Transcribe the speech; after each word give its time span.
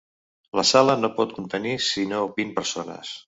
La 0.59 0.63
sala 0.69 0.95
no 1.01 1.11
pot 1.19 1.35
contenir 1.37 1.75
sinó 1.91 2.23
vint 2.41 2.57
persones. 2.61 3.15